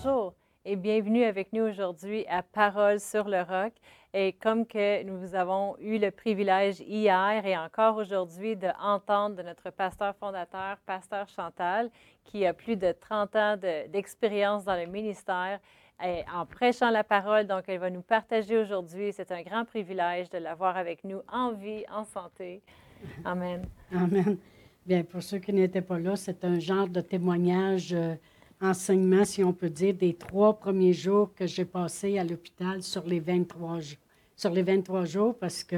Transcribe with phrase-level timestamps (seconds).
[0.00, 0.34] Bonjour
[0.64, 3.72] et bienvenue avec nous aujourd'hui à Parole sur le roc.
[4.14, 9.70] Et comme que nous avons eu le privilège hier et encore aujourd'hui d'entendre de notre
[9.70, 11.90] pasteur fondateur, pasteur Chantal,
[12.22, 13.56] qui a plus de 30 ans
[13.92, 15.58] d'expérience dans le ministère,
[16.04, 17.48] et en prêchant la parole.
[17.48, 19.12] Donc, elle va nous partager aujourd'hui.
[19.12, 22.62] C'est un grand privilège de l'avoir avec nous en vie, en santé.
[23.24, 23.66] Amen.
[23.92, 24.38] Amen.
[24.86, 28.14] Bien, pour ceux qui n'étaient pas là, c'est un genre de témoignage, euh,
[28.60, 33.06] enseignement, si on peut dire, des trois premiers jours que j'ai passés à l'hôpital sur
[33.06, 33.98] les 23 jours.
[34.36, 35.76] Sur les 23 jours, parce que,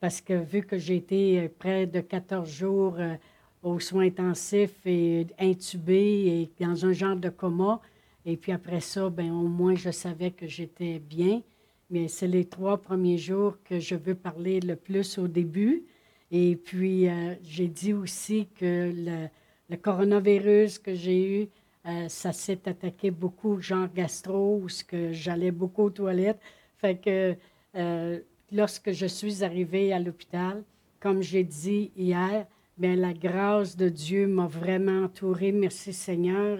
[0.00, 3.14] parce que vu que j'ai été euh, près de 14 jours euh,
[3.62, 7.80] aux soins intensifs et intubé et dans un genre de coma,
[8.24, 11.42] et puis après ça, ben au moins je savais que j'étais bien.
[11.90, 15.84] Mais c'est les trois premiers jours que je veux parler le plus au début.
[16.30, 21.48] Et puis, euh, j'ai dit aussi que le, coronavirus que j'ai eu,
[21.86, 26.40] euh, ça s'est attaqué beaucoup, genre gastro, où que j'allais beaucoup aux toilettes.
[26.76, 27.36] Fait que
[27.76, 28.20] euh,
[28.52, 30.62] lorsque je suis arrivée à l'hôpital,
[31.00, 35.52] comme j'ai dit hier, bien, la grâce de Dieu m'a vraiment entourée.
[35.52, 36.58] Merci Seigneur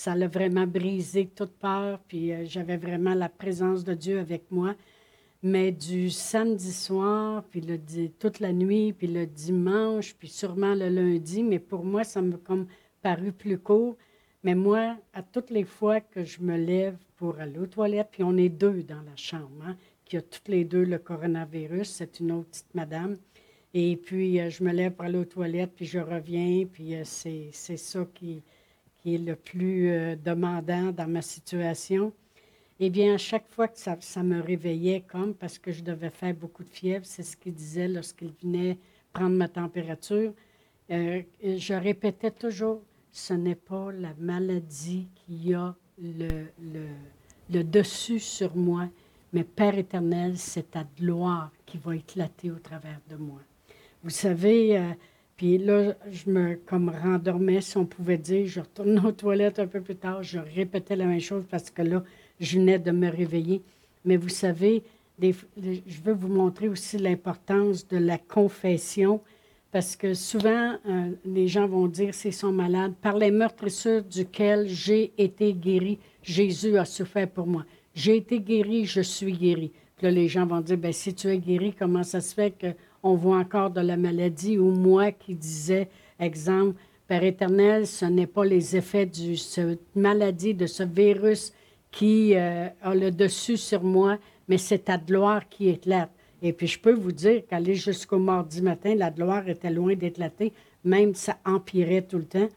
[0.00, 4.50] ça l'a vraiment brisé toute peur, puis euh, j'avais vraiment la présence de Dieu avec
[4.50, 4.74] moi.
[5.42, 7.78] Mais du samedi soir, puis le,
[8.18, 12.38] toute la nuit, puis le dimanche, puis sûrement le lundi, mais pour moi, ça m'a
[12.38, 12.66] comme
[13.02, 13.98] paru plus court.
[14.42, 18.22] Mais moi, à toutes les fois que je me lève pour aller aux toilettes, puis
[18.22, 22.20] on est deux dans la chambre, hein, qui a toutes les deux le coronavirus, c'est
[22.20, 23.16] une autre petite madame.
[23.74, 27.02] Et puis, euh, je me lève pour aller aux toilettes, puis je reviens, puis euh,
[27.04, 28.42] c'est ça qui,
[29.06, 32.12] est le plus euh, demandant dans ma situation,
[32.80, 36.34] eh bien, à chaque fois que ça, me réveillait, comme parce que je devais faire
[36.34, 38.78] beaucoup de fièvre, c'est ce qu'il disait lorsqu'il venait
[39.12, 40.32] prendre ma température,
[40.88, 46.46] je répétais toujours, ce n'est pas la maladie qui a le,
[47.50, 48.88] le, dessus sur moi,
[49.32, 53.40] mais Père éternel, c'est ta gloire qui va éclater au travers de moi.
[54.02, 54.92] Vous savez, euh,
[55.36, 58.46] puis là, je me comme rendormais, si on pouvait dire.
[58.46, 60.22] Je retournais aux toilettes un peu plus tard.
[60.22, 62.02] Je répétais la même chose parce que là,
[62.38, 63.62] je venais de me réveiller.
[64.04, 64.82] Mais vous savez,
[65.20, 69.20] je veux vous montrer aussi l'importance de la confession
[69.72, 74.66] parce que souvent, euh, les gens vont dire s'ils sont malades, par les meurtrissures duquel
[74.68, 77.64] j'ai été guéri, Jésus a souffert pour moi.
[77.94, 79.72] J'ai été guéri, je suis guéri.
[79.96, 82.50] Puis là, les gens vont dire, ben si tu es guéri, comment ça se fait
[82.50, 82.68] que
[83.02, 85.88] on voit encore de la maladie, ou moi qui disais,
[86.18, 86.76] exemple,
[87.10, 91.52] Père éternel, ce n'est pas les effets de cette maladie, de ce virus
[91.90, 94.16] qui euh, a le dessus sur moi,
[94.46, 96.10] mais c'est ta gloire qui éclate.
[96.42, 100.52] Et puis je peux vous dire qu'aller jusqu'au mardi matin, la gloire était loin d'éclater,
[100.84, 102.48] même ça empirait tout le temps.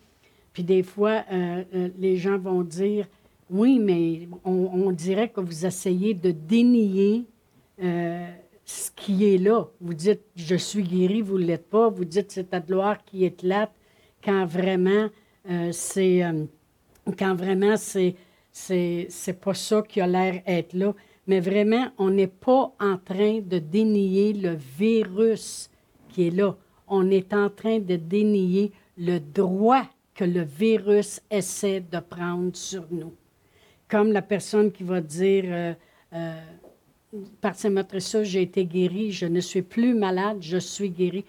[0.53, 3.07] Puis des fois, euh, euh, les gens vont dire,
[3.49, 7.25] oui, mais on, dirait que vous essayez de dénier
[8.66, 9.67] ce qui est là.
[9.81, 11.89] Vous dites, je suis guéri, vous ne l'êtes pas.
[11.89, 13.72] Vous dites, c'est ta gloire qui éclate
[14.23, 15.09] quand vraiment
[15.49, 16.45] euh, c'est euh,
[17.17, 18.16] quand vraiment c'est,
[18.51, 20.93] c'est, c'est pas ça qui a l'air être là.
[21.28, 25.69] Mais vraiment, on n'est pas en train de dénier le virus
[26.09, 26.56] qui est là.
[26.88, 32.85] On est en train de dénier le droit que le virus essaie de prendre sur
[32.91, 33.13] nous.
[33.88, 35.75] Comme la personne qui va dire,
[36.13, 36.41] euh,
[37.41, 41.25] par ça, j'ai été guérie, je ne suis plus malade, je suis guérie.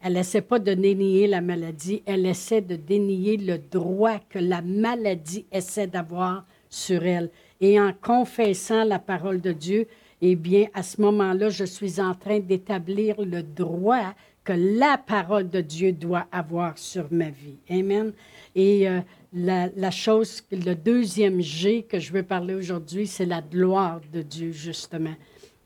[0.00, 4.62] Elle essaie pas de dénier la maladie, elle essaie de dénier le droit que la
[4.62, 7.30] maladie essaie d'avoir sur elle.
[7.60, 9.86] Et en confessant la parole de Dieu,
[10.20, 14.14] eh bien, à ce moment-là, je suis en train d'établir le droit
[14.44, 17.58] que la parole de Dieu doit avoir sur ma vie.
[17.68, 18.12] Amen.
[18.54, 19.00] Et euh,
[19.32, 24.52] la, chose, le deuxième G que je veux parler aujourd'hui, c'est la gloire de Dieu,
[24.52, 25.14] justement.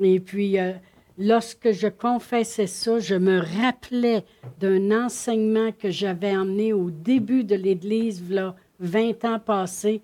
[0.00, 0.72] Et puis, euh,
[1.16, 4.24] lorsque je confessais ça, je me rappelais
[4.58, 10.02] d'un enseignement que j'avais emmené au début de l'Église, là, 20 ans passés.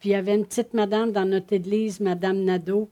[0.00, 2.88] Puis, il y avait une petite madame dans notre Église, Madame Nadeau,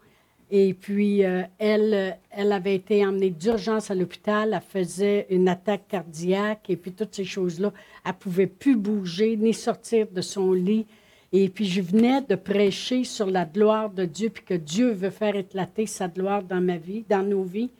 [0.50, 4.54] et puis, euh, elle, elle avait été emmenée d'urgence à l'hôpital.
[4.54, 7.72] Elle faisait une attaque cardiaque et puis toutes ces choses-là.
[8.04, 10.86] Elle pouvait plus bouger ni sortir de son lit.
[11.32, 15.10] Et puis, je venais de prêcher sur la gloire de Dieu, puis que Dieu veut
[15.10, 17.70] faire éclater sa gloire dans ma vie, dans nos vies.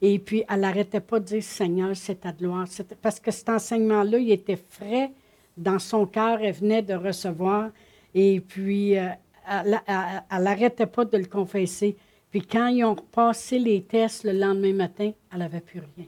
[0.00, 2.66] Et puis, elle n'arrêtait pas de dire, Seigneur, c'est ta gloire.
[3.02, 5.10] Parce que cet enseignement-là, il était frais
[5.58, 7.70] dans son cœur, elle venait de recevoir.
[8.18, 9.10] Et puis, euh,
[9.46, 11.96] elle n'arrêtait pas de le confesser.
[12.30, 16.06] Puis quand ils ont passé les tests le lendemain matin, elle n'avait plus rien.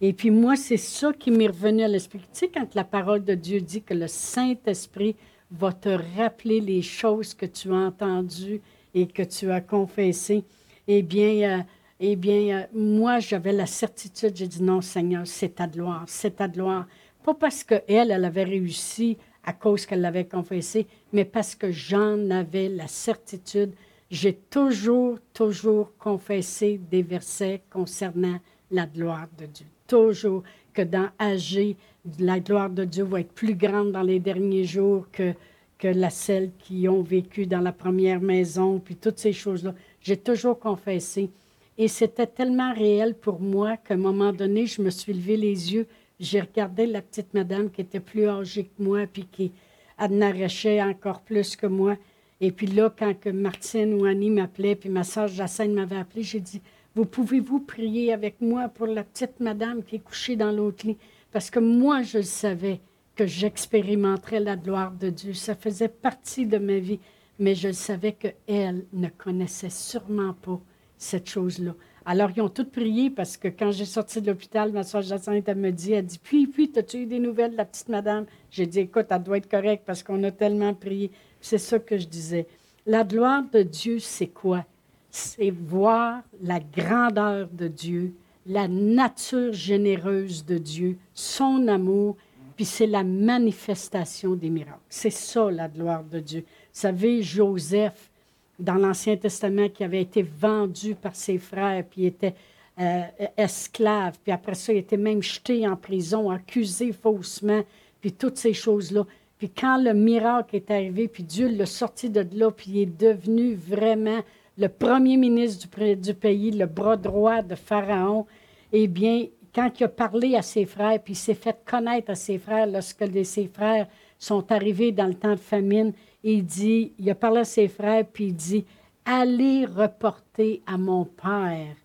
[0.00, 2.20] Et puis moi, c'est ça qui m'est revenu à l'esprit.
[2.20, 5.16] Tu sais, quand la parole de Dieu dit que le Saint-Esprit
[5.50, 8.62] va te rappeler les choses que tu as entendues
[8.94, 10.44] et que tu as confessées.
[10.88, 11.62] Eh bien, euh,
[12.00, 16.36] eh bien, euh, moi, j'avais la certitude, j'ai dit non, Seigneur, c'est ta gloire, c'est
[16.36, 16.86] ta gloire.
[17.22, 22.30] Pas parce qu'elle, elle avait réussi à cause qu'elle l'avait confessé, mais parce que j'en
[22.30, 23.72] avais la certitude.
[24.10, 28.38] J'ai toujours, toujours confessé des versets concernant
[28.70, 29.66] la gloire de Dieu.
[29.86, 30.42] Toujours
[30.72, 31.76] que dans Agé,
[32.18, 35.32] la gloire de Dieu va être plus grande dans les derniers jours que,
[35.78, 39.74] que la celle qui ont vécu dans la première maison, puis toutes ces choses-là.
[40.00, 41.30] J'ai toujours confessé.
[41.76, 45.74] Et c'était tellement réel pour moi qu'à un moment donné, je me suis levé les
[45.74, 45.86] yeux,
[46.24, 49.52] j'ai regardé la petite madame qui était plus âgée que moi, puis qui
[49.98, 51.96] admirait encore plus que moi.
[52.40, 56.22] Et puis là, quand que Martine ou Annie m'appelait, puis ma soeur Jacinthe m'avait appelé,
[56.22, 56.60] j'ai dit,
[56.94, 60.96] vous pouvez-vous prier avec moi pour la petite madame qui est couchée dans l'autre lit?
[61.32, 62.80] Parce que moi, je savais
[63.16, 65.34] que j'expérimenterais la gloire de Dieu.
[65.34, 67.00] Ça faisait partie de ma vie,
[67.38, 70.60] mais je savais qu'elle ne connaissait sûrement pas
[70.96, 71.74] cette chose-là.
[72.06, 75.48] Alors, ils ont toutes prié parce que quand j'ai sorti de l'hôpital, ma soeur Jacinthe,
[75.48, 78.26] elle me dit, elle dit, puis, puis, as-tu eu des nouvelles de la petite madame?
[78.50, 81.10] J'ai dit, écoute, elle doit être correcte parce qu'on a tellement prié.
[81.40, 82.46] C'est ça que je disais.
[82.86, 84.66] La gloire de Dieu, c'est quoi?
[85.10, 88.12] C'est voir la grandeur de Dieu,
[88.46, 92.16] la nature généreuse de Dieu, son amour,
[92.56, 94.78] puis c'est la manifestation des miracles.
[94.88, 96.40] C'est ça, la gloire de Dieu.
[96.40, 98.10] Vous savez, Joseph,
[98.58, 102.34] dans l'Ancien Testament qui avait été vendu par ses frères, puis était
[102.80, 103.02] euh,
[103.36, 107.62] esclave, puis après ça, il était même jeté en prison, accusé faussement,
[108.00, 109.04] puis toutes ces choses-là.
[109.38, 112.98] Puis quand le miracle est arrivé, puis Dieu l'a sorti de là, puis il est
[112.98, 114.20] devenu vraiment
[114.56, 118.26] le premier ministre du, du pays, le bras droit de Pharaon,
[118.72, 122.14] eh bien, quand il a parlé à ses frères, puis il s'est fait connaître à
[122.14, 123.86] ses frères lorsque ses frères
[124.18, 125.92] sont arrivés dans le temps de famine,
[126.24, 128.64] il dit, il a parlé à ses frères, puis il dit,
[129.04, 131.76] allez reporter à mon Père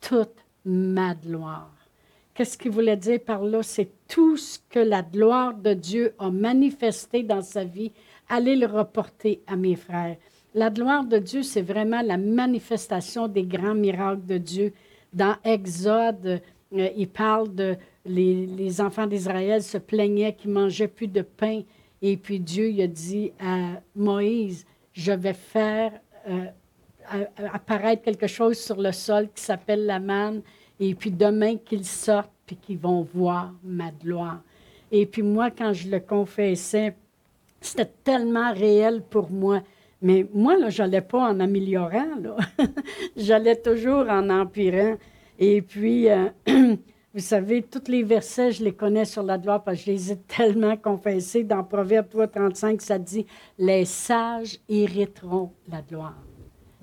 [0.00, 1.74] toute ma gloire.
[2.32, 3.62] Qu'est-ce qu'il voulait dire par là?
[3.62, 7.90] C'est tout ce que la gloire de Dieu a manifesté dans sa vie,
[8.28, 10.16] allez le reporter à mes frères.
[10.54, 14.72] La gloire de Dieu, c'est vraiment la manifestation des grands miracles de Dieu.
[15.12, 16.40] Dans Exode,
[16.72, 17.76] euh, il parle de
[18.06, 21.62] les, les enfants d'Israël se plaignaient qu'ils mangeaient plus de pain
[22.02, 25.92] et puis Dieu il a dit à Moïse, je vais faire
[26.28, 26.46] euh,
[27.52, 30.42] apparaître quelque chose sur le sol qui s'appelle la manne.
[30.78, 34.40] Et puis demain qu'ils sortent, puis qu'ils vont voir ma gloire.
[34.90, 36.94] Et puis moi, quand je le confessais,
[37.60, 39.62] c'était tellement réel pour moi.
[40.02, 42.16] Mais moi, là, je n'allais pas en améliorant,
[43.16, 44.96] j'allais toujours en empirant.
[45.38, 46.28] Et puis, euh,
[47.12, 50.12] Vous savez, tous les versets, je les connais sur la gloire parce que je les
[50.12, 51.42] ai tellement confessés.
[51.42, 53.26] Dans Proverbe 3, 35, ça dit
[53.58, 56.22] Les sages hériteront la gloire.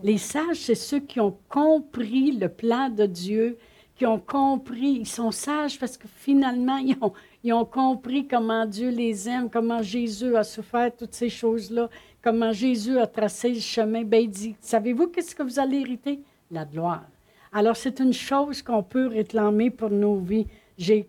[0.03, 3.57] Les sages, c'est ceux qui ont compris le plan de Dieu,
[3.95, 9.29] qui ont compris, ils sont sages parce que finalement, ils ont, compris comment Dieu les
[9.29, 11.89] aime, comment Jésus a souffert toutes ces choses-là,
[12.21, 14.03] comment Jésus a tracé le chemin.
[14.03, 16.19] Ben, il dit Savez-vous qu'est-ce que vous allez hériter?
[16.51, 17.05] La gloire.
[17.51, 20.47] Alors, c'est une chose qu'on peut réclamer pour nos vies.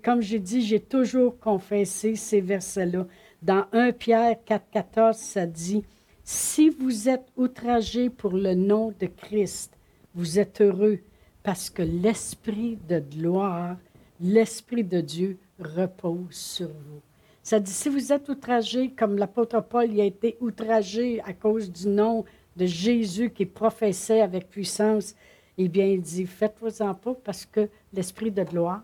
[0.02, 3.06] Comme j'ai dit, j'ai toujours confessé ces versets-là.
[3.42, 5.84] Dans 1 Pierre 4, 14, ça dit
[6.24, 9.72] Si vous êtes outragés pour le nom de Christ,
[10.14, 11.00] vous êtes heureux
[11.42, 13.76] parce que l'Esprit de gloire,
[14.20, 17.00] l'Esprit de Dieu repose sur vous.
[17.42, 21.70] Ça dit Si vous êtes outragés, comme l'apôtre Paul y a été outragé à cause
[21.70, 22.24] du nom
[22.56, 25.14] de Jésus qui professait avec puissance,
[25.58, 28.82] eh bien, il dit, faites-vous-en pas parce que l'Esprit de gloire,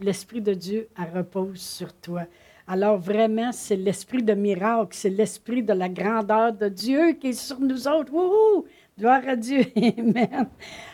[0.00, 2.26] l'Esprit de Dieu, repose sur toi.
[2.66, 7.32] Alors vraiment, c'est l'esprit de miracle, c'est l'esprit de la grandeur de Dieu qui est
[7.32, 8.12] sur nous autres.
[8.12, 8.64] Wouhou!
[8.96, 9.64] Gloire à Dieu.
[9.98, 10.48] Amen.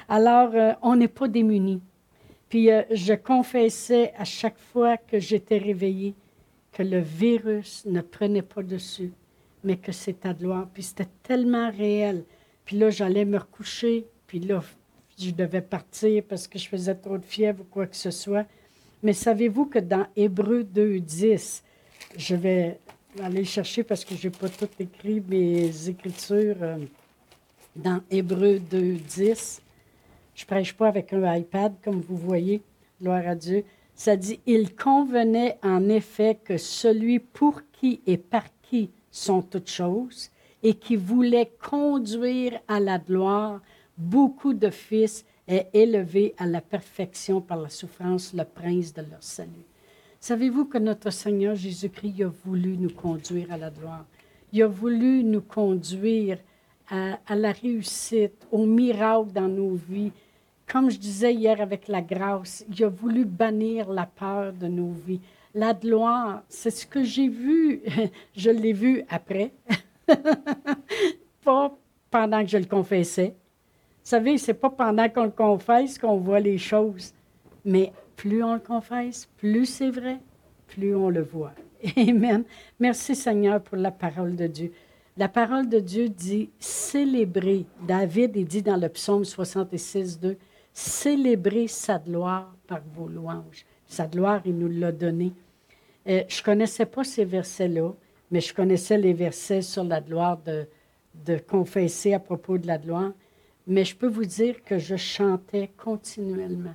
[0.09, 1.83] Alors, euh, on n'est pas démunis.
[2.49, 6.15] Puis euh, je confessais à chaque fois que j'étais réveillée
[6.73, 9.13] que le virus ne prenait pas dessus,
[9.63, 10.69] mais que c'est ta gloire.
[10.73, 12.25] Puis c'était tellement réel.
[12.65, 14.63] Puis là, j'allais me recoucher, puis là,
[15.19, 18.47] je devais partir parce que je faisais trop de fièvre ou quoi que ce soit.
[19.03, 21.63] Mais savez-vous que dans Hébreu 2.10,
[22.17, 22.79] je vais
[23.23, 26.79] aller chercher parce que je n'ai pas tout écrit mes écritures euh,
[27.75, 29.61] dans Hébreu 2.10.
[30.35, 32.63] Je ne prêche pas avec un iPad, comme vous voyez,
[33.01, 33.65] gloire à Dieu.
[33.95, 39.71] Ça dit, il convenait en effet que celui pour qui et par qui sont toutes
[39.71, 40.31] choses
[40.63, 43.61] et qui voulait conduire à la gloire
[43.97, 49.23] beaucoup de fils est élevé à la perfection par la souffrance, le prince de leur
[49.23, 49.67] salut.
[50.21, 54.05] Savez-vous que notre Seigneur Jésus-Christ a voulu nous conduire à la gloire?
[54.53, 56.39] Il a voulu nous conduire
[56.89, 60.13] à, à la réussite, au miracle dans nos vies.
[60.67, 64.91] Comme je disais hier avec la grâce, il a voulu bannir la peur de nos
[64.91, 65.21] vies.
[65.55, 67.83] La gloire, c'est ce que j'ai vu.
[68.37, 69.53] Je l'ai vu après,
[71.45, 71.79] pas
[72.11, 73.35] pendant que je le confessais.
[74.07, 77.13] Vous savez, c'est pas pendant qu'on le confesse qu'on voit les choses,
[77.65, 80.21] mais plus on le confesse, plus c'est vrai,
[80.69, 81.55] plus on le voit.
[81.97, 82.45] Amen.
[82.79, 84.73] Merci Seigneur pour la parole de Dieu.
[85.17, 87.67] La parole de Dieu dit célébrer.
[87.85, 90.37] David dit dans le psaume 66, 2,
[90.73, 93.67] célébrer sa gloire par vos louanges.
[93.89, 95.33] Sa gloire, il nous l'a donnée.
[96.07, 97.91] Euh, je ne connaissais pas ces versets-là,
[98.31, 103.11] mais je connaissais les versets sur la gloire de confesser à propos de la gloire.
[103.67, 106.75] Mais je peux vous dire que je chantais continuellement.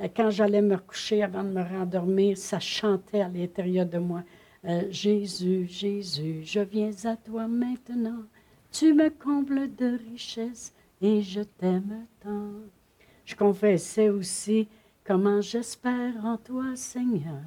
[0.00, 4.22] Euh, quand j'allais me coucher avant de me rendormir, ça chantait à l'intérieur de moi.
[4.64, 8.24] Euh, Jésus, Jésus, je viens à toi maintenant.
[8.70, 12.52] Tu me combles de richesse et je t'aime tant.
[13.24, 14.68] Je confessais aussi
[15.04, 17.42] comment j'espère en toi, Seigneur,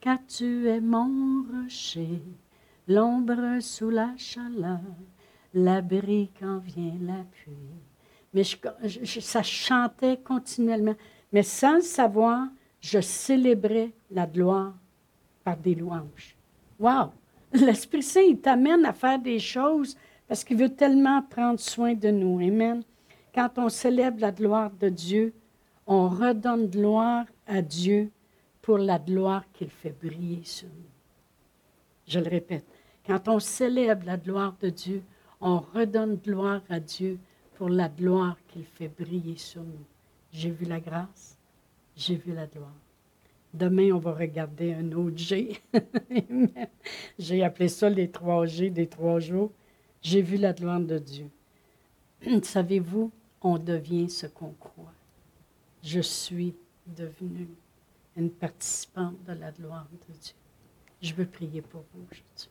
[0.00, 2.22] car tu es mon rocher,
[2.88, 4.80] l'ombre sous la chaleur,
[5.54, 7.91] l'abri quand vient la pluie.
[8.32, 10.94] Mais ça chantait continuellement.
[11.32, 12.48] Mais sans le savoir,
[12.80, 14.74] je célébrais la gloire
[15.44, 16.36] par des louanges.
[16.78, 17.12] Wow!
[17.52, 19.96] L'Esprit Saint, il t'amène à faire des choses
[20.26, 22.40] parce qu'il veut tellement prendre soin de nous.
[22.40, 22.82] Amen.
[23.34, 25.32] Quand on célèbre la gloire de Dieu,
[25.86, 28.10] on redonne gloire à Dieu
[28.62, 30.92] pour la gloire qu'il fait briller sur nous.
[32.06, 32.64] Je le répète,
[33.06, 35.02] quand on célèbre la gloire de Dieu,
[35.40, 37.18] on redonne gloire à Dieu
[37.62, 39.86] pour la gloire qu'il fait briller sur nous.
[40.32, 41.38] J'ai vu la grâce,
[41.94, 42.74] j'ai vu la gloire.
[43.54, 45.60] Demain, on va regarder un autre G.
[47.20, 49.52] j'ai appelé ça les trois G des trois jours.
[50.00, 51.30] J'ai vu la gloire de Dieu.
[52.42, 54.92] Savez-vous, on devient ce qu'on croit.
[55.84, 57.46] Je suis devenue
[58.16, 60.34] une participante de la gloire de Dieu.
[61.00, 62.50] Je veux prier pour vous aujourd'hui.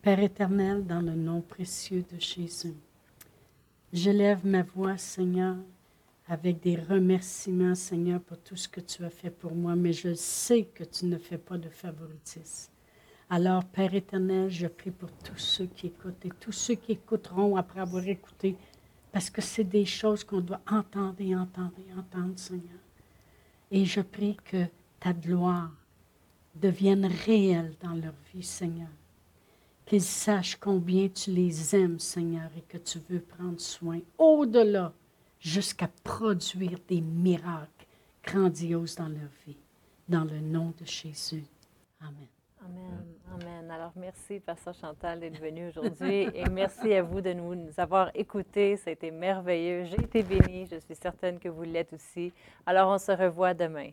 [0.00, 2.76] Père éternel, dans le nom précieux de Jésus,
[3.92, 5.56] je lève ma voix, Seigneur,
[6.26, 10.12] avec des remerciements, Seigneur, pour tout ce que tu as fait pour moi, mais je
[10.14, 12.70] sais que tu ne fais pas de favoritisme.
[13.30, 17.56] Alors, Père éternel, je prie pour tous ceux qui écoutent et tous ceux qui écouteront
[17.56, 18.56] après avoir écouté,
[19.10, 22.80] parce que c'est des choses qu'on doit entendre et entendre et entendre, Seigneur.
[23.70, 24.64] Et je prie que
[25.00, 25.70] ta gloire
[26.54, 28.88] devienne réelle dans leur vie, Seigneur.
[29.88, 34.92] Qu'ils sachent combien tu les aimes, Seigneur, et que tu veux prendre soin au-delà
[35.40, 37.86] jusqu'à produire des miracles
[38.22, 39.56] grandioses dans leur vie.
[40.06, 41.42] Dans le nom de Jésus.
[42.02, 42.28] Amen.
[42.62, 43.02] Amen.
[43.32, 43.70] Amen.
[43.70, 48.76] Alors, merci, Pasteur Chantal, d'être venu aujourd'hui et merci à vous de nous avoir écoutés.
[48.76, 49.84] Ça a été merveilleux.
[49.84, 50.66] J'ai été bénie.
[50.70, 52.30] Je suis certaine que vous l'êtes aussi.
[52.66, 53.88] Alors, on se revoit demain.